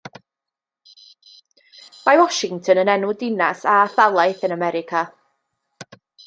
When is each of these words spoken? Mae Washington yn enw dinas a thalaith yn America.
Mae 2.05 2.21
Washington 2.21 2.81
yn 2.85 2.91
enw 2.95 3.13
dinas 3.25 3.63
a 3.75 3.77
thalaith 3.99 4.43
yn 4.49 4.57
America. 4.57 5.05